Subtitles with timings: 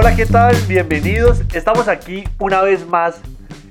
[0.00, 0.54] Hola, ¿qué tal?
[0.68, 1.42] Bienvenidos.
[1.52, 3.20] Estamos aquí una vez más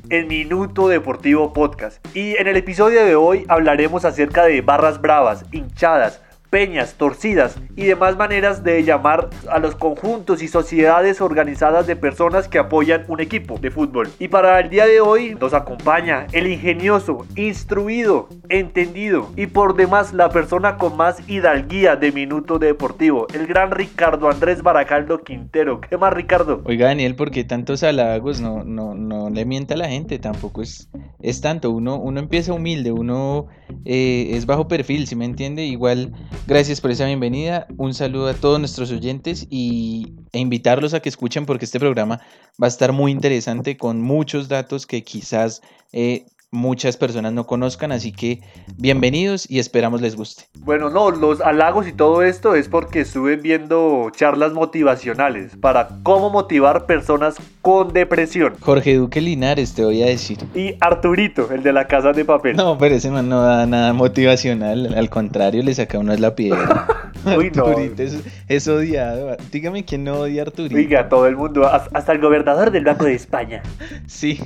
[0.09, 2.05] en Minuto Deportivo Podcast.
[2.13, 7.83] Y en el episodio de hoy hablaremos acerca de barras bravas, hinchadas, peñas, torcidas y
[7.83, 13.19] demás maneras de llamar a los conjuntos y sociedades organizadas de personas que apoyan un
[13.19, 14.09] equipo de fútbol.
[14.19, 20.13] Y para el día de hoy nos acompaña el ingenioso, instruido, entendido y por demás
[20.13, 25.81] la persona con más hidalguía de Minuto Deportivo, el gran Ricardo Andrés Baracaldo Quintero.
[25.81, 26.61] ¿Qué más Ricardo?
[26.65, 28.39] Oiga Daniel, ¿por qué tantos halagos?
[28.39, 30.89] No, no, no le mienta a la gente, tampoco es,
[31.21, 31.71] es tanto.
[31.71, 33.47] Uno, uno empieza humilde, uno
[33.85, 35.65] eh, es bajo perfil, si me entiende?
[35.65, 36.13] Igual
[36.45, 37.67] Gracias por esa bienvenida.
[37.77, 42.21] Un saludo a todos nuestros oyentes y, e invitarlos a que escuchen porque este programa
[42.61, 47.91] va a estar muy interesante con muchos datos que quizás eh, muchas personas no conozcan,
[47.91, 48.41] así que
[48.77, 50.43] bienvenidos y esperamos les guste.
[50.59, 56.29] Bueno, no, los halagos y todo esto es porque estuve viendo charlas motivacionales para cómo
[56.29, 58.55] motivar personas con depresión.
[58.61, 60.37] Jorge Duque Linares, te voy a decir.
[60.55, 62.55] Y Arturito, el de la casa de papel.
[62.55, 66.87] No, pero ese man no da nada motivacional, al contrario, le saca uno la piedra.
[67.37, 67.65] Uy, no.
[67.65, 68.03] Arturito
[68.47, 69.35] es, odiado.
[69.51, 70.75] Dígame quién no odia a Arturito.
[70.75, 73.61] Oiga, todo el mundo, hasta el gobernador del Banco de España.
[74.07, 74.39] Sí.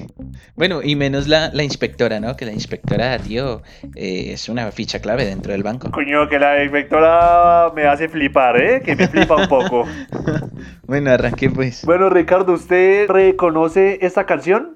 [0.56, 2.38] Bueno, y menos la, la inspección inspectora, ¿no?
[2.38, 3.62] Que la inspectora, tío,
[3.96, 5.92] eh, es una ficha clave dentro del banco.
[5.92, 8.82] Coño, que la inspectora me hace flipar, ¿eh?
[8.82, 9.86] Que me flipa un poco.
[10.88, 11.84] bueno, arranqué pues.
[11.86, 14.76] Bueno, Ricardo, ¿usted reconoce esta canción?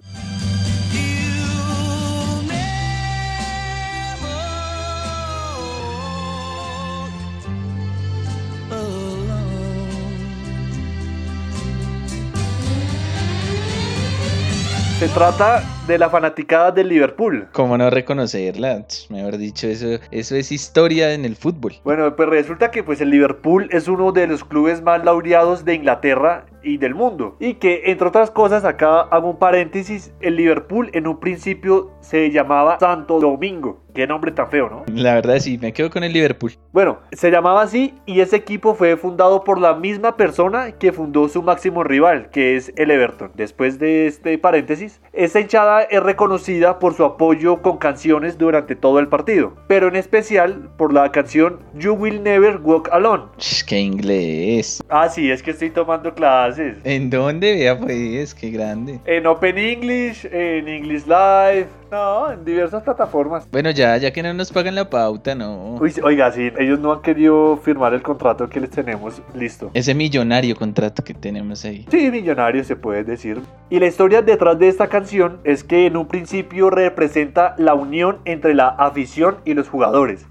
[15.15, 17.47] Trata de la fanaticada del Liverpool.
[17.53, 18.85] ¿Cómo no reconocerla?
[19.09, 21.75] Mejor dicho, eso, eso es historia en el fútbol.
[21.85, 25.75] Bueno, pues resulta que pues el Liverpool es uno de los clubes más laureados de
[25.75, 27.37] Inglaterra y del mundo.
[27.39, 32.29] Y que, entre otras cosas, acá hago un paréntesis, el Liverpool en un principio se
[32.31, 33.84] llamaba Santo Domingo.
[33.95, 34.83] Qué nombre tan feo, ¿no?
[34.93, 36.51] La verdad sí, me quedo con el Liverpool.
[36.73, 41.29] Bueno, se llamaba así y ese equipo fue fundado por la misma persona que fundó
[41.29, 43.31] su máximo rival, que es el Everton.
[43.35, 48.99] Después de este paréntesis, esta hinchada es reconocida por su apoyo con canciones durante todo
[48.99, 53.23] el partido, pero en especial por la canción You Will Never Walk Alone.
[53.65, 54.83] ¡Qué inglés!
[54.89, 57.53] Ah, sí, es que estoy tomando clases ¿En dónde?
[57.53, 58.99] Vea pues, qué grande.
[59.05, 63.49] En Open English, en English Live, no, en diversas plataformas.
[63.51, 65.75] Bueno, ya, ya que no nos pagan la pauta, no.
[66.03, 69.71] oiga, sí, ellos no han querido firmar el contrato que les tenemos listo.
[69.73, 71.85] Ese millonario contrato que tenemos ahí.
[71.89, 73.41] Sí, millonario se puede decir.
[73.69, 78.17] Y la historia detrás de esta canción es que en un principio representa la unión
[78.25, 80.25] entre la afición y los jugadores.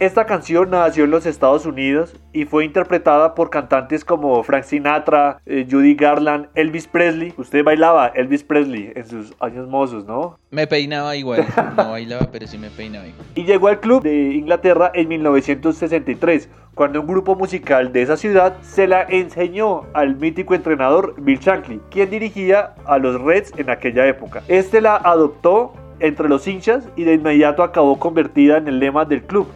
[0.00, 5.40] Esta canción nació en los Estados Unidos y fue interpretada por cantantes como Frank Sinatra,
[5.46, 7.32] eh, Judy Garland, Elvis Presley.
[7.36, 10.38] Usted bailaba Elvis Presley en sus años mozos, ¿no?
[10.50, 11.46] Me peinaba igual,
[11.76, 13.24] no bailaba, pero sí me peinaba igual.
[13.36, 18.56] Y llegó al club de Inglaterra en 1963, cuando un grupo musical de esa ciudad
[18.62, 24.06] se la enseñó al mítico entrenador Bill Shankly, quien dirigía a los Reds en aquella
[24.08, 24.42] época.
[24.48, 29.22] Este la adoptó entre los hinchas y de inmediato acabó convertida en el lema del
[29.22, 29.46] club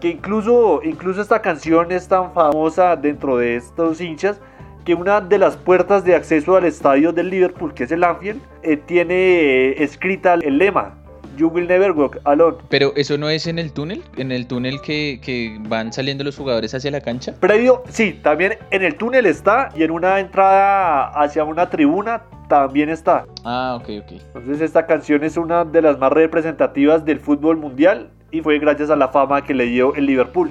[0.00, 4.40] que incluso, incluso esta canción es tan famosa dentro de estos hinchas
[4.84, 8.40] que una de las puertas de acceso al estadio del Liverpool, que es el Anfield,
[8.62, 10.94] eh, tiene eh, escrita el lema
[11.36, 12.56] You will never walk alone.
[12.70, 16.36] Pero eso no es en el túnel, en el túnel que, que, van saliendo los
[16.36, 17.34] jugadores hacia la cancha.
[17.40, 22.88] Previo, sí, también en el túnel está y en una entrada hacia una tribuna también
[22.88, 23.26] está.
[23.44, 24.12] Ah, ok, ok.
[24.34, 28.90] Entonces esta canción es una de las más representativas del fútbol mundial y fue gracias
[28.90, 30.50] a la fama que le dio el Liverpool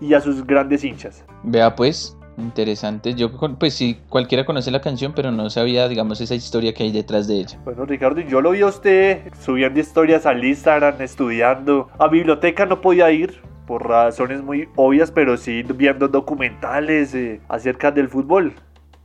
[0.00, 1.24] y a sus grandes hinchas.
[1.42, 3.14] Vea pues, interesante.
[3.14, 6.92] Yo pues sí, cualquiera conoce la canción, pero no sabía, digamos, esa historia que hay
[6.92, 7.58] detrás de ella.
[7.64, 11.88] Bueno, Ricardo, yo lo vi a usted subiendo historias al Instagram, estudiando.
[11.98, 17.90] A biblioteca no podía ir por razones muy obvias, pero sí viendo documentales eh, acerca
[17.90, 18.54] del fútbol.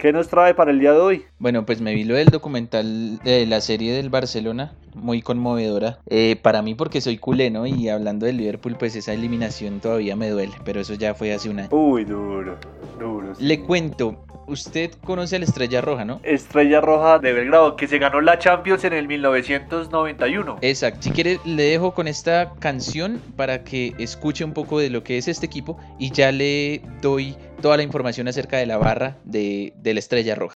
[0.02, 1.26] ¿Qué nos trae para el día de hoy?
[1.38, 6.00] Bueno, pues me vi lo del documental de la serie del Barcelona, muy conmovedora.
[6.08, 7.68] Eh, para mí porque soy culé, ¿no?
[7.68, 11.52] Y hablando del Liverpool, pues esa eliminación todavía me duele, pero eso ya fue hace
[11.52, 11.70] un año.
[11.70, 12.58] Uy, duro,
[13.00, 13.34] duro.
[13.38, 16.20] Le cuento, usted conoce a la Estrella Roja, ¿no?
[16.24, 20.58] Estrella Roja de Belgrado, que se ganó la Champions en el 1991.
[20.62, 21.00] Exacto.
[21.04, 25.18] Si quiere, le dejo con esta canción para que escuche un poco de lo que
[25.18, 29.74] es este equipo y ya le doy toda la información acerca de la barra de,
[29.78, 30.56] de la Estrella Roja.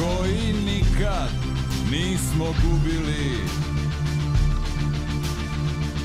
[0.00, 0.60] koji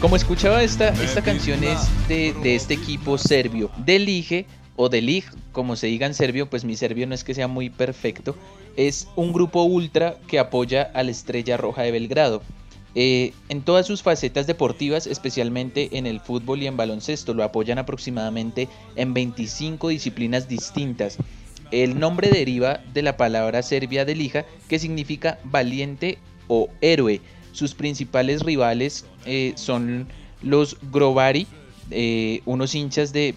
[0.02, 5.75] Como escuchaba esta, esta canción es de, de este equipo serbio, Delige o Delig, como
[5.75, 8.36] se diga en serbio, pues mi serbio no es que sea muy perfecto,
[8.75, 12.42] es un grupo ultra que apoya a la Estrella Roja de Belgrado.
[12.98, 17.77] Eh, en todas sus facetas deportivas, especialmente en el fútbol y en baloncesto, lo apoyan
[17.77, 21.18] aproximadamente en 25 disciplinas distintas.
[21.71, 27.19] El nombre deriva de la palabra serbia de lija, que significa valiente o héroe.
[27.51, 30.07] Sus principales rivales eh, son
[30.42, 31.48] los Grovari,
[31.92, 33.36] eh, unos hinchas de,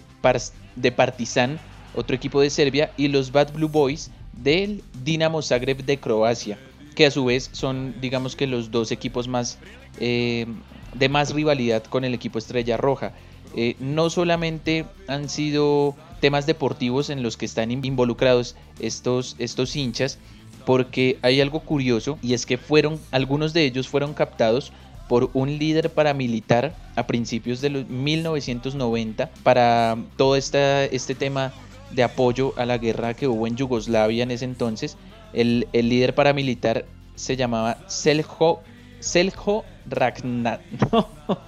[0.81, 1.59] de Partizan,
[1.95, 6.57] otro equipo de Serbia, y los Bad Blue Boys del Dinamo Zagreb de Croacia
[6.99, 9.57] que a su vez son, digamos que los dos equipos más
[10.01, 10.45] eh,
[10.93, 13.13] de más rivalidad con el equipo Estrella Roja.
[13.55, 20.17] Eh, no solamente han sido temas deportivos en los que están involucrados estos, estos hinchas,
[20.65, 24.73] porque hay algo curioso y es que fueron, algunos de ellos fueron captados
[25.09, 31.51] por un líder paramilitar a principios de los 1990 para todo este tema
[31.91, 34.95] de apoyo a la guerra que hubo en Yugoslavia en ese entonces
[35.33, 36.85] el, líder paramilitar
[37.15, 38.61] se llamaba Seljo,
[38.99, 40.61] Seljo Ragnar.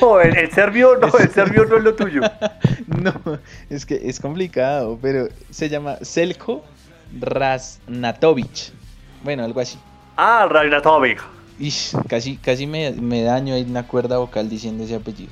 [0.00, 0.20] No.
[0.20, 2.20] el, serbio no, el serbio no es lo tuyo.
[2.86, 3.14] No,
[3.70, 6.62] es que es complicado, pero se llama Seljo
[7.18, 8.72] Rasnatovic.
[9.22, 9.78] Bueno, algo así.
[10.16, 11.22] Ah, Ragnatovic.
[12.08, 15.30] Casi, casi me, daño ahí una cuerda vocal diciendo ese apellido.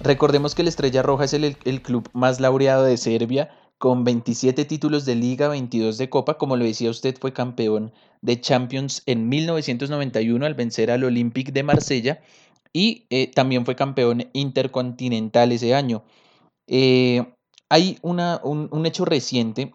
[0.00, 4.64] Recordemos que el Estrella Roja es el, el club más laureado de Serbia con 27
[4.64, 6.38] títulos de liga, 22 de copa.
[6.38, 11.62] Como lo decía usted, fue campeón de Champions en 1991 al vencer al Olympique de
[11.62, 12.20] Marsella
[12.72, 16.04] y eh, también fue campeón intercontinental ese año.
[16.66, 17.24] Eh,
[17.68, 19.72] hay una, un, hecho reciente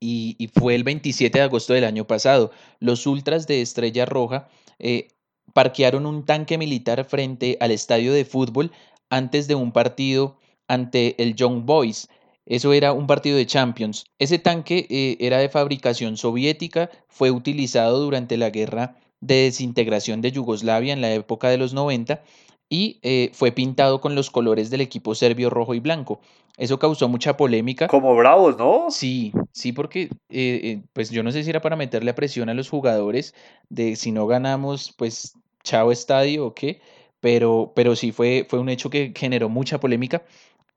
[0.00, 2.50] y, fue el 27 de agosto del año pasado.
[2.78, 4.48] Los ultras de Estrella Roja
[4.80, 5.08] eh,
[5.52, 8.72] parquearon un tanque militar frente al estadio de fútbol
[9.08, 10.38] antes de un partido
[10.68, 12.08] ante el Young Boys.
[12.46, 14.04] Eso era un partido de Champions.
[14.18, 20.32] Ese tanque eh, era de fabricación soviética, fue utilizado durante la guerra de desintegración de
[20.32, 22.22] Yugoslavia en la época de los 90
[22.68, 26.20] y eh, fue pintado con los colores del equipo serbio rojo y blanco.
[26.56, 27.86] Eso causó mucha polémica.
[27.88, 28.90] Como bravos, ¿no?
[28.90, 32.68] Sí, sí, porque eh, pues yo no sé si era para meterle presión a los
[32.68, 33.34] jugadores
[33.68, 36.80] de si no ganamos, pues chao estadio o qué,
[37.20, 40.22] pero, pero sí fue, fue un hecho que generó mucha polémica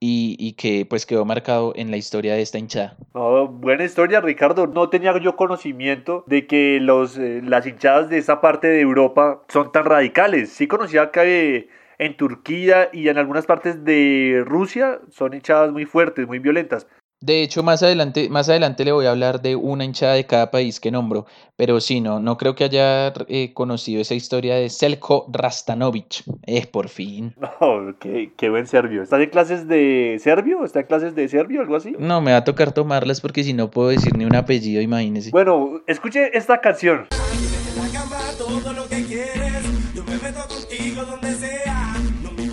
[0.06, 2.98] y, que pues quedó marcado en la historia de esta hinchada.
[3.14, 4.68] buena historia, Ricardo.
[4.68, 9.44] No tenía yo conocimiento de que los, eh, las hinchadas de esa parte de Europa
[9.48, 10.50] son tan radicales.
[10.50, 11.70] Sí conocía que
[12.04, 16.88] en Turquía y en algunas partes de Rusia son hinchadas muy fuertes, muy violentas.
[17.22, 20.52] De hecho, más adelante, más adelante le voy a hablar de una hinchada de cada
[20.52, 24.70] país que nombro, pero sí, no, no creo que haya eh, conocido esa historia de
[24.70, 26.26] Selko Rastanovic.
[26.42, 27.34] Es por fin.
[27.62, 29.02] No, qué, qué, buen serbio.
[29.02, 30.66] ¿Estás en clases de serbio?
[30.66, 31.96] ¿Está en clases de serbio algo así?
[31.98, 35.30] No, me va a tocar tomarlas porque si no puedo decir ni un apellido, imagínese.
[35.32, 37.08] Bueno, escuche esta canción.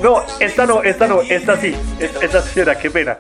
[0.03, 1.77] No, esta no, esta no, esta sí.
[1.99, 3.19] Esta, esta sí era, qué pena.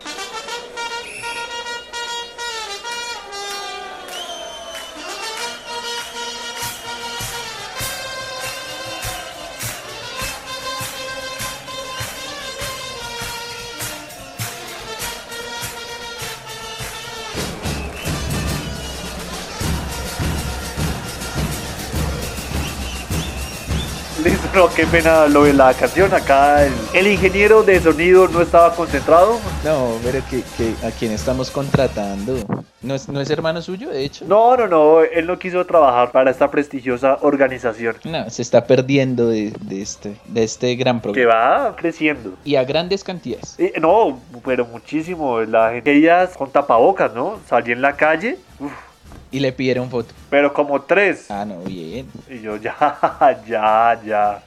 [24.54, 26.12] No, qué pena lo de la canción.
[26.12, 29.38] Acá el, ingeniero de sonido no estaba concentrado.
[29.64, 30.42] No, pero que,
[30.87, 32.35] a quién estamos contratando.
[32.83, 34.25] ¿No es, ¿No es hermano suyo, de hecho?
[34.26, 35.02] No, no, no.
[35.02, 37.97] Él no quiso trabajar para esta prestigiosa organización.
[38.04, 41.21] No, se está perdiendo de, este, de este gran programa.
[41.21, 42.35] Que va creciendo.
[42.45, 43.54] Y a grandes cantidades.
[43.59, 45.40] Eh, no, pero muchísimo.
[45.40, 47.38] La gente, ellas con tapabocas, ¿no?
[47.49, 48.38] Salí en la calle.
[48.59, 48.89] Uf
[49.30, 50.14] y le pidieron foto.
[50.28, 51.30] Pero como tres.
[51.30, 52.06] Ah, no, bien.
[52.28, 54.42] Y yo, ya, ya, ya.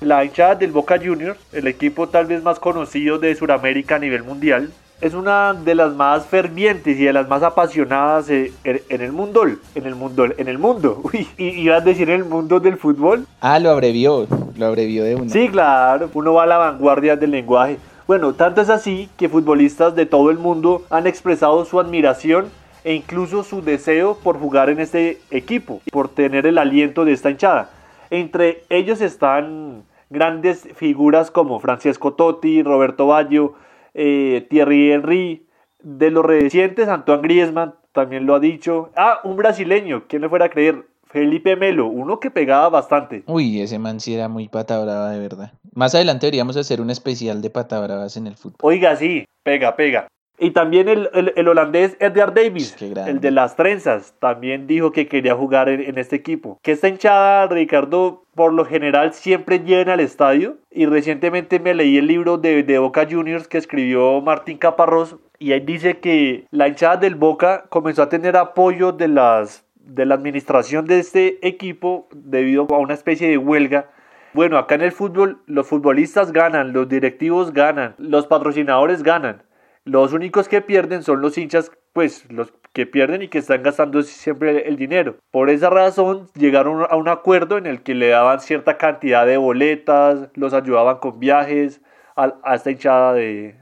[0.00, 4.22] La hinchada del Boca Juniors, el equipo tal vez más conocido de Sudamérica a nivel
[4.22, 4.70] mundial,
[5.00, 9.44] es una de las más fervientes y de las más apasionadas eh, en el mundo.
[9.74, 11.00] En el mundo, en el mundo.
[11.04, 13.26] Uy, ¿ibas a decir en el mundo del fútbol?
[13.40, 15.30] Ah, lo abrevió, lo abrevió de uno.
[15.30, 17.78] Sí, claro, uno va a la vanguardia del lenguaje.
[18.06, 22.50] Bueno, tanto es así que futbolistas de todo el mundo han expresado su admiración
[22.84, 27.30] e incluso su deseo por jugar en este equipo, por tener el aliento de esta
[27.30, 27.70] hinchada.
[28.10, 33.54] Entre ellos están grandes figuras como Francesco Totti, Roberto Baggio,
[33.92, 35.46] eh, Thierry Henry,
[35.82, 38.90] de los recientes Antoine Griezmann, también lo ha dicho.
[38.94, 40.84] Ah, un brasileño, ¿quién le fuera a creer?
[41.08, 43.22] Felipe Melo, uno que pegaba bastante.
[43.26, 45.52] Uy, ese man sí era muy pata brava, de verdad.
[45.74, 48.58] Más adelante deberíamos hacer un especial de pata bravas en el fútbol.
[48.62, 50.08] Oiga, sí, pega, pega.
[50.38, 55.34] Y también el, el, holandés Edgar Davis, el de las trenzas, también dijo que quería
[55.34, 56.58] jugar en, este equipo.
[56.62, 60.58] Que esta hinchada, Ricardo, por lo general siempre llena al estadio.
[60.70, 65.16] Y recientemente me leí el libro de, de Boca Juniors que escribió Martín Caparrós.
[65.38, 70.04] Y ahí dice que la hinchada del Boca comenzó a tener apoyo de las de
[70.04, 73.90] la administración de este equipo debido a una especie de huelga.
[74.34, 79.42] Bueno, acá en el fútbol los futbolistas ganan, los directivos ganan, los patrocinadores ganan.
[79.84, 84.02] Los únicos que pierden son los hinchas, pues los que pierden y que están gastando
[84.02, 85.16] siempre el dinero.
[85.30, 89.36] Por esa razón llegaron a un acuerdo en el que le daban cierta cantidad de
[89.36, 91.80] boletas, los ayudaban con viajes,
[92.16, 93.54] a, esta hinchada de,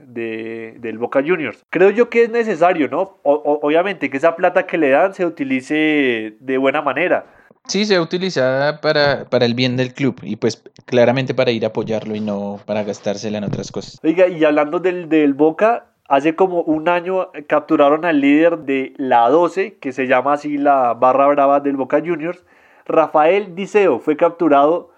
[0.78, 1.64] del Boca Juniors.
[1.70, 3.18] Creo yo que es necesario, ¿no?
[3.25, 7.26] obviamente que esa plata que le dan se utilice de buena manera.
[7.66, 11.68] Sí, sea utilizada para, para el bien del club y pues claramente para ir a
[11.68, 13.99] apoyarlo y no para gastársela en otras cosas.
[14.04, 19.28] Oiga, y hablando del, del Boca, hace como un año capturaron al líder de la
[19.30, 22.44] 12, que se llama así la barra brava del Boca Juniors.
[22.87, 24.90] Rafael Diceo fue capturado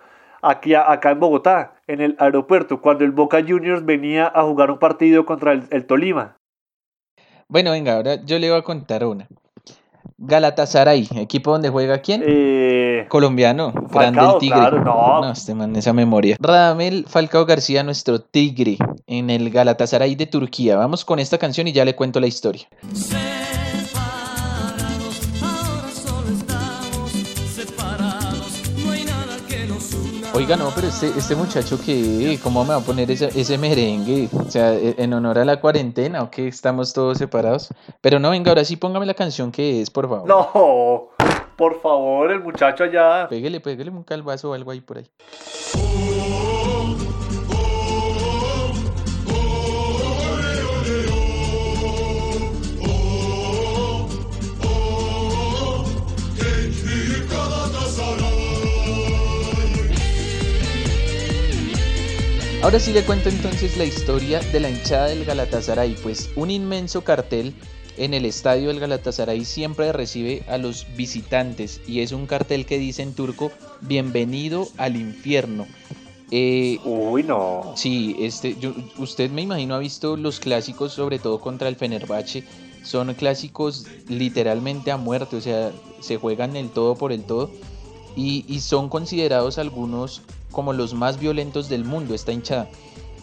[0.48, 4.78] aquí, acá en Bogotá, en el aeropuerto, cuando el Boca Juniors venía a jugar un
[4.78, 6.36] partido contra el, Tolima.
[7.48, 9.28] Bueno, venga, ahora yo le voy a contar una.
[10.18, 12.22] Galatasaray, equipo donde juega quién?
[12.26, 14.80] Eh, Colombiano, grande el Tigre.
[14.80, 15.20] no.
[15.20, 16.36] no, este man, esa memoria.
[16.40, 20.76] Radamel Falcao García, nuestro Tigre, en el Galatasaray de Turquía.
[20.76, 22.66] Vamos con esta canción y ya le cuento la historia.
[30.36, 34.28] Oiga, no, pero este, este muchacho que, ¿cómo me va a poner ese, ese merengue?
[34.34, 37.72] O sea, e, en honor a la cuarentena, ¿o que estamos todos separados?
[38.02, 40.28] Pero no, venga, ahora sí póngame la canción que es, por favor.
[40.28, 41.08] No,
[41.56, 43.28] por favor, el muchacho allá.
[43.30, 45.06] Pégale, pégale un calvazo o algo ahí por ahí.
[62.66, 67.04] Ahora sí le cuento entonces la historia de la hinchada del Galatasaray, pues un inmenso
[67.04, 67.54] cartel
[67.96, 72.76] en el estadio del Galatasaray siempre recibe a los visitantes y es un cartel que
[72.76, 75.68] dice en turco bienvenido al infierno.
[76.32, 77.72] Eh, Uy, no.
[77.76, 82.42] Sí, este, yo, usted me imagino ha visto los clásicos, sobre todo contra el Fenerbahce.
[82.82, 85.70] Son clásicos literalmente a muerte, o sea,
[86.00, 87.48] se juegan el todo por el todo.
[88.16, 90.22] Y, y son considerados algunos
[90.56, 92.70] como los más violentos del mundo, esta hinchada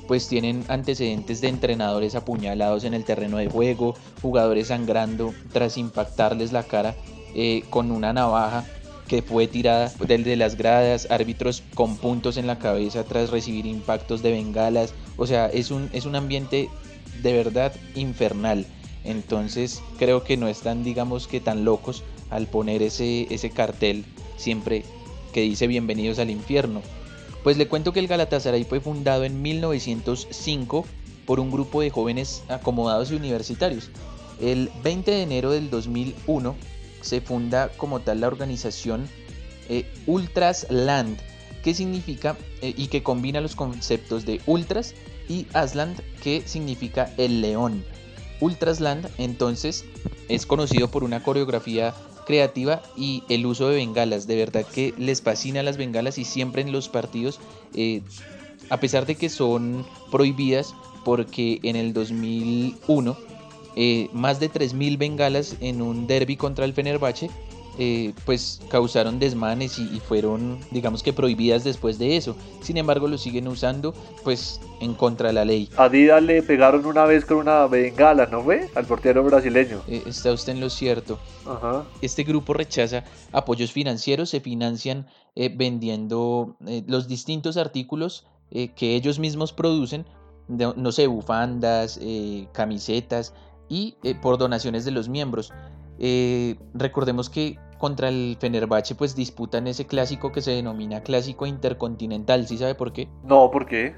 [0.08, 6.52] pues tienen antecedentes de entrenadores apuñalados en el terreno de juego, jugadores sangrando tras impactarles
[6.52, 6.94] la cara
[7.34, 8.66] eh, con una navaja
[9.08, 14.22] que fue tirada de las gradas, árbitros con puntos en la cabeza tras recibir impactos
[14.22, 16.70] de bengalas, o sea, es un, es un ambiente
[17.24, 18.68] de verdad infernal.
[19.06, 24.06] Entonces creo que no están, digamos que tan locos al poner ese, ese cartel
[24.38, 24.86] siempre
[25.34, 26.84] que dice bienvenidos al infierno.
[27.44, 30.86] Pues le cuento que el Galatasaray fue fundado en 1905
[31.26, 33.90] por un grupo de jóvenes acomodados y universitarios.
[34.42, 36.56] El 20 de enero del 2001
[37.02, 39.08] se funda como tal la organización
[39.70, 41.18] eh, Ultras Land,
[41.64, 44.96] que significa eh, y que combina los conceptos de Ultras
[45.28, 47.84] y Asland, que significa el león.
[48.40, 49.86] Ultrasland entonces
[50.28, 51.94] es conocido por una coreografía
[52.26, 54.28] creativa y el uso de bengalas.
[54.28, 57.40] De verdad que les fascina las bengalas y siempre en los partidos,
[57.76, 58.02] eh,
[58.70, 63.18] a pesar de que son prohibidas, porque en el 2001
[63.76, 67.30] eh, más de 3.000 bengalas en un derby contra el Fenerbahce
[67.80, 72.36] eh, pues causaron desmanes y, fueron digamos que prohibidas después de eso.
[72.62, 75.70] Sin embargo lo siguen usando pues en contra de la ley.
[75.78, 78.70] A Dida le pegaron una vez con una bengala ¿no ve?
[78.76, 79.82] al portero brasileño.
[79.88, 81.18] Eh, está usted en lo cierto.
[82.02, 86.56] Este grupo rechaza apoyos financieros se financian eh, vendiendo
[86.88, 90.06] los distintos artículos que ellos mismos producen
[90.48, 92.00] no sé bufandas
[92.52, 93.34] camisetas
[93.68, 95.52] y por donaciones de los miembros
[96.06, 102.46] eh, recordemos que contra el Fenerbahce pues disputan ese clásico que se denomina clásico intercontinental.
[102.46, 103.08] ¿Sí sabe por qué?
[103.24, 103.96] No, ¿por qué?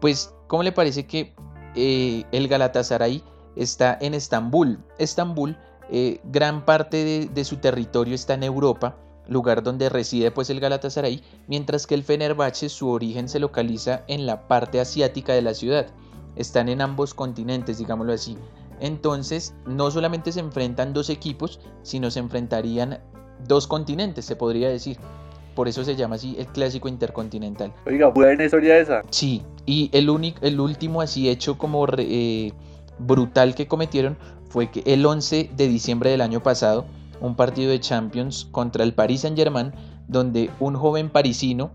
[0.00, 1.34] Pues, ¿cómo le parece que
[1.74, 3.24] eh, el Galatasaray
[3.56, 4.78] está en Estambul?
[4.98, 5.58] Estambul,
[5.90, 8.96] eh, gran parte de, su territorio está en Europa,
[9.26, 14.26] lugar donde reside pues el Galatasaray, mientras que el Fenerbahce su origen se localiza en
[14.26, 15.88] la parte asiática de la ciudad.
[16.36, 18.38] Están en ambos continentes, digámoslo así.
[18.80, 23.00] Entonces, no solamente se enfrentan dos equipos, sino se enfrentarían
[23.46, 24.98] dos continentes, se podría decir.
[25.54, 27.72] Por eso se llama así el clásico intercontinental.
[27.86, 29.02] Oiga, buena historia esa.
[29.10, 32.52] Sí, y el, único, el último así hecho como eh,
[32.98, 34.16] brutal que cometieron
[34.48, 36.86] fue que el 11 de diciembre del año pasado,
[37.20, 39.72] un partido de Champions contra el Paris Saint Germain,
[40.06, 41.72] donde un joven parisino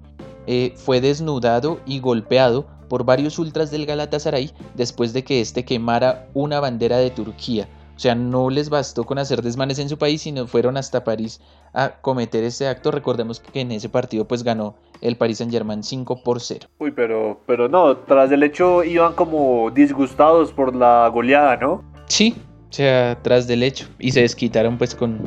[0.48, 6.28] eh, fue desnudado y golpeado por varios ultras del Galatasaray después de que éste quemara
[6.34, 7.68] una bandera de Turquía.
[7.96, 11.40] O sea, no les bastó con hacer desmanes en su país, sino fueron hasta París
[11.74, 12.90] a cometer este acto.
[12.90, 16.68] Recordemos que en ese partido pues ganó el Paris Saint Germain 5 por 0.
[16.80, 21.84] Uy, pero, pero no, tras el hecho iban como disgustados por la goleada, ¿no?
[22.08, 22.36] Sí,
[22.70, 23.88] o sea, tras del hecho.
[24.00, 25.20] Y se desquitaron pues con,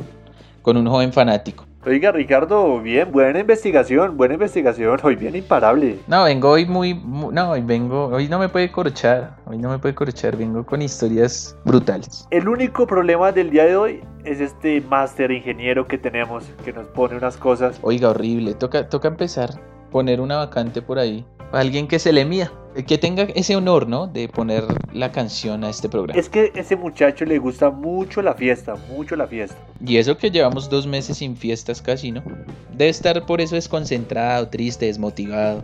[0.61, 1.66] con un joven fanático.
[1.87, 5.97] Oiga, Ricardo, bien, buena investigación, buena investigación, hoy bien imparable.
[6.07, 9.79] No, vengo hoy muy, no, hoy vengo, hoy no me puede corchar, hoy no me
[9.79, 12.27] puede corchar, vengo con historias brutales.
[12.29, 16.87] El único problema del día de hoy es este máster ingeniero que tenemos, que nos
[16.87, 17.79] pone unas cosas.
[17.81, 19.51] Oiga, horrible, toca, toca empezar,
[19.89, 22.51] poner una vacante por ahí alguien que se le mida,
[22.85, 24.07] que tenga ese honor, ¿no?
[24.07, 26.19] De poner la canción a este programa.
[26.19, 29.57] Es que ese muchacho le gusta mucho la fiesta, mucho la fiesta.
[29.85, 32.23] Y eso que llevamos dos meses sin fiestas casi, ¿no?
[32.71, 35.63] Debe estar por eso desconcentrado, triste, desmotivado.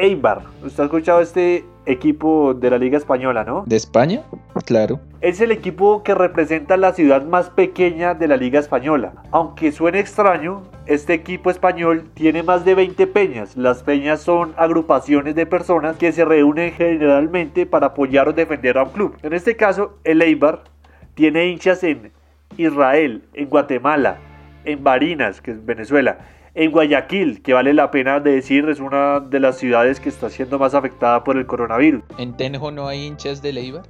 [0.00, 3.64] Eibar, ¿usted ha escuchado este equipo de la Liga Española, no?
[3.66, 4.22] ¿De España?
[4.64, 4.98] Claro.
[5.20, 9.12] Es el equipo que representa la ciudad más pequeña de la Liga Española.
[9.30, 13.58] Aunque suene extraño, este equipo español tiene más de 20 peñas.
[13.58, 18.84] Las peñas son agrupaciones de personas que se reúnen generalmente para apoyar o defender a
[18.84, 19.18] un club.
[19.22, 20.64] En este caso, el Eibar
[21.12, 22.10] tiene hinchas en
[22.56, 24.16] Israel, en Guatemala,
[24.64, 26.18] en Barinas, que es Venezuela,
[26.54, 30.58] en Guayaquil, que vale la pena decir, es una de las ciudades que está siendo
[30.58, 32.02] más afectada por el coronavirus.
[32.18, 33.82] ¿En Tenjo no hay hinchas de Leibar?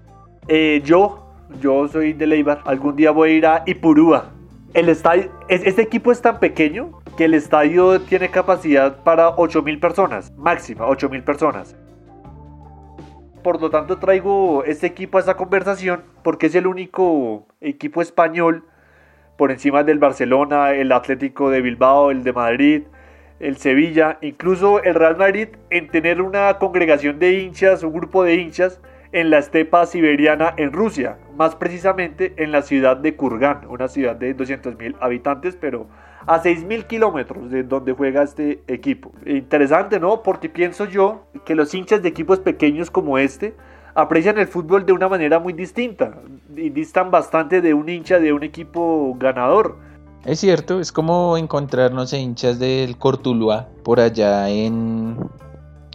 [0.49, 1.27] Eh, yo,
[1.61, 2.61] yo soy de Leibar.
[2.65, 4.31] Algún día voy a ir a Ipurúa.
[4.75, 10.33] El estadio, este equipo es tan pequeño que el estadio tiene capacidad para 8.000 personas,
[10.37, 11.77] máxima 8.000 personas.
[13.43, 18.65] Por lo tanto traigo este equipo a esta conversación porque es el único equipo español
[19.41, 22.83] por encima del Barcelona, el Atlético de Bilbao, el de Madrid,
[23.39, 28.35] el Sevilla, incluso el Real Madrid en tener una congregación de hinchas, un grupo de
[28.35, 33.89] hinchas en la estepa siberiana en Rusia, más precisamente en la ciudad de Kurgan, una
[33.89, 35.87] ciudad de 200.000 habitantes, pero
[36.27, 39.11] a 6.000 kilómetros de donde juega este equipo.
[39.25, 40.23] Interesante, ¿no?
[40.23, 43.55] Porque pienso yo que los hinchas de equipos pequeños como este
[43.95, 46.15] aprecian el fútbol de una manera muy distinta
[46.57, 49.79] y distan bastante de un hincha de un equipo ganador.
[50.25, 55.17] Es cierto, es como encontrarnos hinchas del Cortuluá por allá en,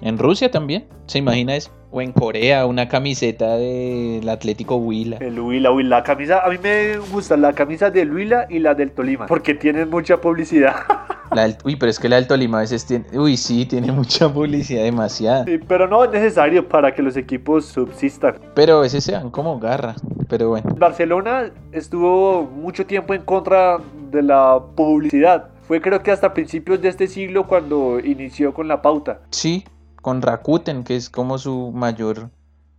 [0.02, 0.88] en Rusia también.
[1.08, 1.72] ¿Se imagina eso?
[1.92, 5.18] O en Corea, una camiseta del Atlético Huila.
[5.18, 5.98] El Huila, Huila.
[5.98, 9.54] La camisa, a mí me gusta la camisa del Huila y la del Tolima, porque
[9.54, 10.76] tienen mucha publicidad.
[11.64, 13.06] uy, pero es que la del Tolima a veces tiene.
[13.14, 15.46] Uy, sí, tiene mucha publicidad, demasiada.
[15.46, 18.36] Sí, pero no es necesario para que los equipos subsistan.
[18.54, 19.96] Pero a veces se dan como garra.
[20.28, 20.76] Pero bueno.
[20.78, 23.78] Barcelona estuvo mucho tiempo en contra
[24.12, 25.50] de la publicidad.
[25.62, 29.22] Fue creo que hasta principios de este siglo cuando inició con la pauta.
[29.32, 29.66] Sí,
[30.06, 32.30] con Rakuten, que es como su mayor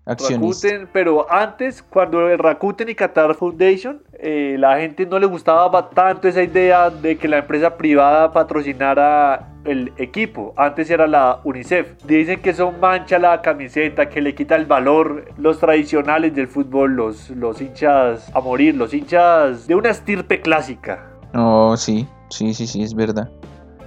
[0.06, 5.90] Rakuten, pero antes, cuando el Rakuten y Qatar Foundation, eh, la gente no le gustaba
[5.90, 10.54] tanto esa idea de que la empresa privada patrocinara el equipo.
[10.56, 12.00] Antes era la UNICEF.
[12.04, 15.24] Dicen que eso mancha la camiseta, que le quita el valor.
[15.36, 21.10] Los tradicionales del fútbol, los, los hinchas a morir, los hinchas de una estirpe clásica.
[21.34, 23.28] Oh, sí, sí, sí, sí, es verdad.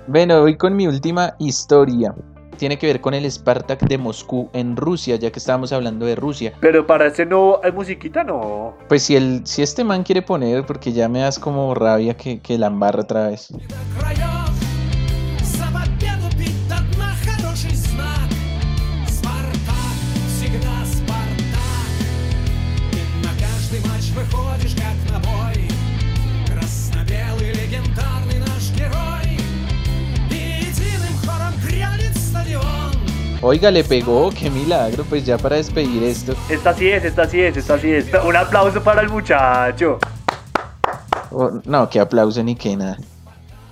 [0.07, 2.13] Bueno, voy con mi última historia
[2.59, 6.15] tiene que ver con el Spartak de Moscú en Rusia, ya que estábamos hablando de
[6.15, 6.53] Rusia.
[6.59, 8.75] Pero para ese no hay musiquita, no.
[8.87, 12.39] Pues si, el, si este man quiere poner, porque ya me das como rabia que,
[12.39, 13.51] que la embarra otra vez.
[33.49, 36.35] Oiga, le pegó, qué milagro, pues ya para despedir esto.
[36.51, 38.05] Esta sí es, esta sí es, esta sí es.
[38.23, 39.97] Un aplauso para el muchacho.
[41.31, 42.99] Oh, no, qué aplauso ni qué nada.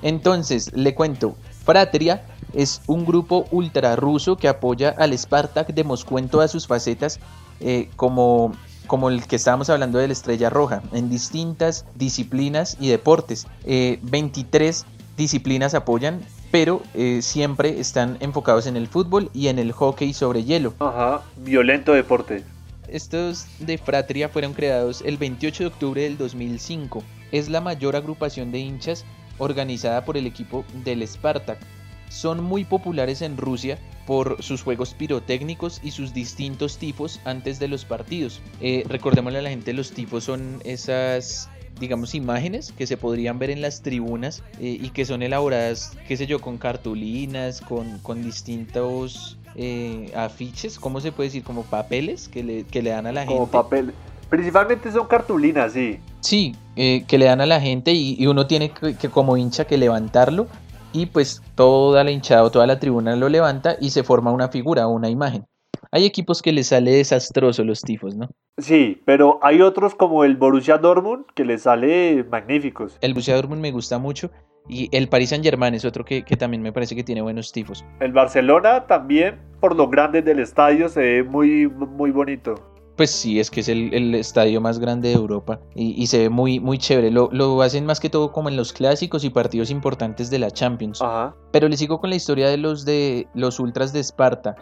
[0.01, 6.17] Entonces, le cuento, Fratria es un grupo ultra ruso que apoya al Spartak de Moscú
[6.17, 7.19] en todas sus facetas,
[7.59, 8.53] eh, como,
[8.87, 13.45] como el que estábamos hablando de la Estrella Roja, en distintas disciplinas y deportes.
[13.63, 14.85] 23 eh,
[15.17, 16.21] disciplinas apoyan
[16.57, 20.73] pero eh, siempre están enfocados en el fútbol y en el hockey sobre hielo.
[20.79, 22.43] Ajá, violento deporte.
[22.87, 27.03] Estos de Fratria fueron creados el 28 de octubre del 2005.
[27.31, 29.05] Es la mayor agrupación de hinchas
[29.37, 31.59] organizada por el equipo del Spartak.
[32.09, 37.67] Son muy populares en Rusia por sus juegos pirotécnicos y sus distintos tifos antes de
[37.67, 38.41] los partidos.
[38.61, 43.49] Eh, recordémosle a la gente, los tifos son esas digamos, imágenes que se podrían ver
[43.49, 48.23] en las tribunas eh, y que son elaboradas, qué sé yo, con cartulinas, con, con
[48.23, 51.43] distintos eh, afiches, ¿cómo se puede decir?
[51.43, 53.33] Como papeles que le, que le dan a la gente.
[53.33, 53.93] Como papel.
[54.29, 55.99] Principalmente son cartulinas, sí.
[56.19, 59.65] Sí, eh, que le dan a la gente y, uno tiene que, que, como hincha
[59.65, 60.47] que levantarlo
[60.91, 64.49] y pues toda la hinchada o toda la tribuna lo levanta y se forma una
[64.49, 65.46] figura o una imagen.
[65.91, 68.29] Hay equipos que les sale desastroso los tifos, ¿no?
[68.57, 72.97] Sí, pero hay otros como el Borussia Dortmund que les sale magníficos.
[73.01, 74.31] El Borussia Dortmund me gusta mucho
[74.67, 77.85] y el Paris Saint Germain es otro que, también me parece que tiene buenos tifos.
[77.99, 82.55] El Barcelona también, por lo grande del estadio, se ve muy, muy bonito.
[82.97, 86.59] Pues sí, es que es el, estadio más grande de Europa y, se ve muy,
[86.59, 87.11] muy chévere.
[87.11, 90.49] Lo, lo, hacen más que todo como en los clásicos y partidos importantes de la
[90.49, 90.99] Champions.
[90.99, 91.35] Ajá.
[91.51, 94.55] Pero le sigo con la historia de los de los ultras de Esparta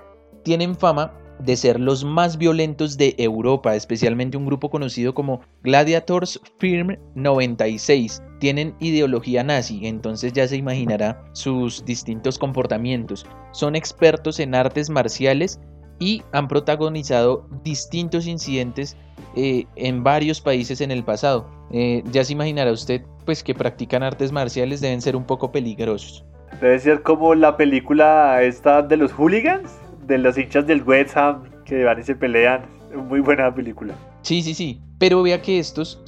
[0.45, 6.39] tienen fama de ser los más violentos de Europa, especialmente un grupo conocido como Gladiators
[6.59, 8.23] Firm 96.
[8.39, 13.25] Tienen ideología nazi, entonces ya se imaginará sus distintos comportamientos.
[13.51, 15.59] Son expertos en artes marciales
[15.99, 18.95] y han protagonizado distintos incidentes
[19.35, 21.49] eh, en varios países en el pasado.
[21.71, 26.23] Eh, ya se imaginará usted pues que practican artes marciales deben ser un poco peligrosos.
[26.61, 29.71] Debe ser como la película esta de los hooligans
[30.07, 32.65] de los hinchas del West Ham que van y se pelean.
[33.09, 33.93] Muy buena película.
[34.21, 34.79] Sí, sí, sí.
[34.99, 36.01] Pero vea que estos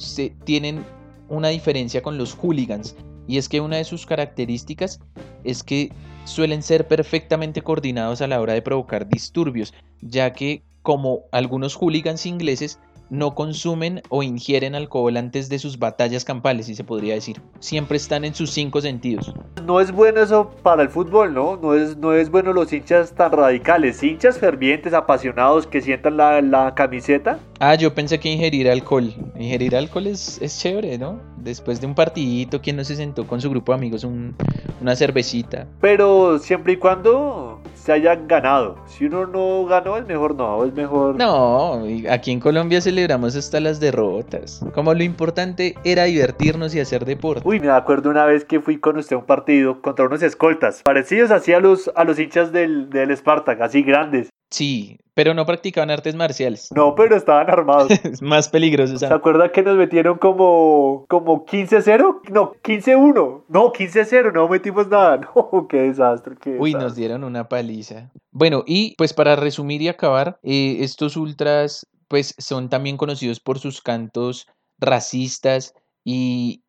[0.44, 0.84] tienen
[1.28, 2.96] una diferencia con los hooligans.
[3.26, 5.00] Y es que una de sus características
[5.44, 5.92] es que
[6.24, 12.24] suelen ser perfectamente coordinados a la hora de provocar disturbios, ya que como algunos hooligans
[12.24, 12.80] ingleses
[13.10, 17.40] no consumen o ingieren alcohol antes de sus batallas campales, si se podría decir.
[17.60, 19.32] Siempre están en sus cinco sentidos.
[19.64, 21.56] No es bueno eso para el fútbol, ¿no?
[21.56, 24.02] No es, no es bueno los hinchas tan radicales.
[24.02, 27.38] Hinchas fervientes, apasionados, que sientan la, la camiseta.
[27.60, 29.12] Ah, yo pensé que ingerir alcohol.
[29.38, 31.20] Ingerir alcohol es, es chévere, ¿no?
[31.36, 35.66] Después de un partidito, ¿quién no se sentó con su grupo de amigos una cervecita?
[35.80, 37.47] Pero siempre y cuando
[37.88, 38.76] se hayan ganado.
[38.84, 41.16] Si uno no ganó, es mejor no, es mejor...
[41.16, 44.62] No, aquí en Colombia celebramos hasta las derrotas.
[44.74, 47.48] Como lo importante era divertirnos y hacer deporte.
[47.48, 50.82] Uy, me acuerdo una vez que fui con usted a un partido contra unos escoltas,
[50.82, 54.28] parecidos así a los, a los hinchas del, del Spartak, así grandes.
[54.50, 56.70] Sí, pero no practicaban artes marciales.
[56.74, 57.90] No, pero estaban armados.
[58.04, 58.98] es más peligroso.
[58.98, 62.30] ¿Se acuerda que nos metieron como, como 15-0?
[62.30, 63.44] No, 15-1.
[63.48, 65.20] No, 15-0, no metimos nada.
[65.34, 66.36] No, qué desastre.
[66.58, 68.10] Uy, nos dieron una paliza.
[68.30, 73.58] Bueno, y pues para resumir y acabar, eh, estos ultras pues son también conocidos por
[73.58, 74.46] sus cantos
[74.78, 76.62] racistas y,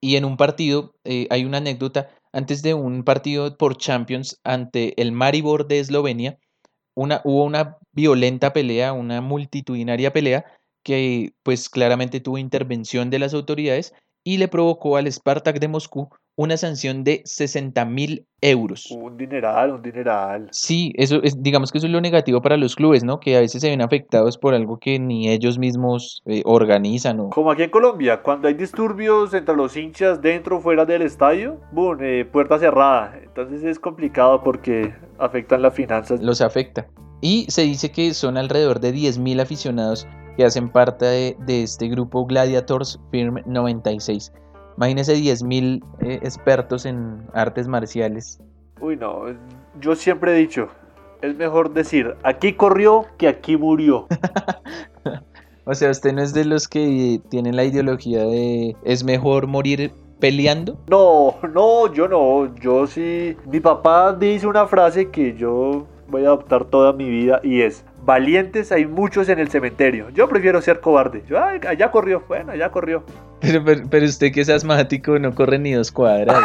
[0.00, 5.00] y en un partido eh, hay una anécdota antes de un partido por Champions ante
[5.00, 6.38] el Maribor de Eslovenia
[6.96, 10.44] una, hubo una violenta pelea, una multitudinaria pelea
[10.82, 13.92] que pues claramente tuvo intervención de las autoridades
[14.26, 18.90] y le provocó al Spartak de Moscú una sanción de 60 mil euros.
[18.90, 20.48] Un dineral, un dineral.
[20.50, 23.20] Sí, eso es, digamos que eso es lo negativo para los clubes, ¿no?
[23.20, 27.18] Que a veces se ven afectados por algo que ni ellos mismos eh, organizan.
[27.18, 27.30] ¿no?
[27.30, 31.60] Como aquí en Colombia, cuando hay disturbios entre los hinchas dentro o fuera del estadio,
[31.70, 33.16] boom, eh, puerta cerrada.
[33.22, 36.20] Entonces es complicado porque afectan las finanzas.
[36.20, 36.88] Los afecta.
[37.20, 42.26] Y se dice que son alrededor de 10.000 aficionados que hacen parte de, este grupo
[42.26, 44.32] Gladiators Firm 96.
[44.76, 48.40] Imagínense 10.000 eh, expertos en artes marciales.
[48.80, 49.24] Uy, no,
[49.80, 50.68] yo siempre he dicho,
[51.22, 54.06] es mejor decir, aquí corrió que aquí murió.
[55.64, 59.92] o sea, usted no es de los que tienen la ideología de es mejor morir
[60.18, 60.78] peleando.
[60.90, 63.36] No, no, yo no, yo sí.
[63.46, 67.84] Mi papá dice una frase que yo voy a adoptar toda mi vida y es,
[68.06, 70.08] valientes hay muchos en el cementerio.
[70.10, 71.24] Yo prefiero ser cobarde.
[71.28, 73.04] Yo, ay, allá corrió, bueno, allá corrió.
[73.40, 76.42] Pero, pero, usted que es asmático no corre ni dos cuadras.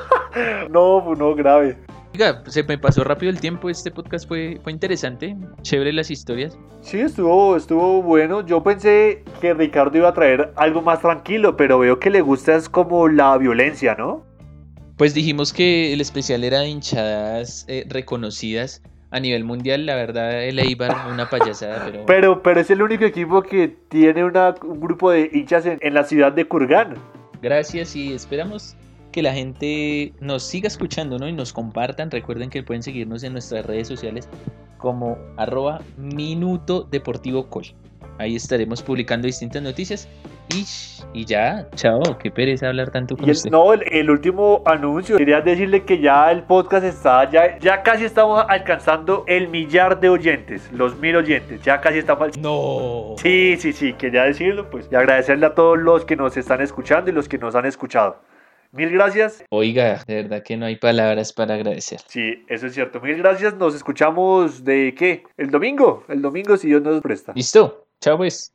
[0.70, 1.76] no, pues no, grave.
[2.14, 6.56] Oiga, se me pasó rápido el tiempo, este podcast fue, fue interesante, chévere las historias.
[6.80, 8.46] Sí, estuvo, estuvo bueno.
[8.46, 12.54] Yo pensé que Ricardo iba a traer algo más tranquilo, pero veo que le gusta
[12.54, 14.24] es como la violencia, ¿no?
[14.96, 18.80] Pues dijimos que el especial era de hinchadas eh, reconocidas
[19.14, 19.86] a nivel mundial.
[19.86, 21.84] La verdad, el Eibar, una payasada.
[21.86, 22.04] Pero...
[22.06, 25.94] pero, pero es el único equipo que tiene una, un grupo de hinchas en, en
[25.94, 26.94] la ciudad de Kurgan.
[27.40, 28.76] Gracias y esperamos
[29.12, 31.28] que la gente nos siga escuchando ¿no?
[31.28, 32.10] y nos compartan.
[32.10, 34.28] Recuerden que pueden seguirnos en nuestras redes sociales
[34.78, 37.66] como arroba Minuto Deportivo Col.
[38.18, 40.08] Ahí estaremos publicando distintas noticias.
[40.54, 40.64] Y,
[41.18, 43.50] y ya, chao, qué pereza hablar tanto con Y el- usted.
[43.50, 48.04] no, el, el último anuncio, quería decirle que ya el podcast está, ya, ya casi
[48.04, 53.14] estamos alcanzando el millar de oyentes, los mil oyentes, ya casi estamos al No.
[53.16, 57.10] Sí, sí, sí, quería decirlo, pues, y agradecerle a todos los que nos están escuchando
[57.10, 58.20] y los que nos han escuchado.
[58.70, 59.44] Mil gracias.
[59.50, 62.00] Oiga, de verdad que no hay palabras para agradecer.
[62.08, 63.00] Sí, eso es cierto.
[63.00, 63.54] Mil gracias.
[63.54, 65.22] Nos escuchamos de qué?
[65.36, 66.02] El domingo.
[66.08, 67.32] El domingo, si Dios nos presta.
[67.36, 68.52] Listo, chao pues.